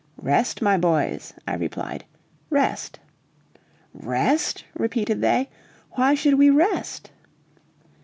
"Rest, 0.23 0.63
my 0.63 0.79
boys," 0.79 1.35
I 1.47 1.53
replied, 1.53 2.05
"rest." 2.49 2.97
"Rest?" 3.93 4.65
repeated 4.73 5.21
they. 5.21 5.47
"Why 5.91 6.15
should 6.15 6.39
we 6.39 6.49
rest?" 6.49 7.11